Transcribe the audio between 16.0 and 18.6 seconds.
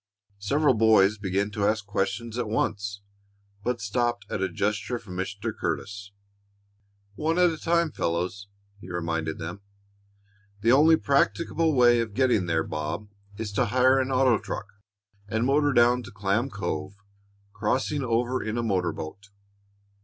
to Clam Cove, crossing over in